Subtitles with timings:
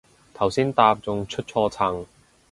[0.33, 2.07] 頭先搭仲出錯層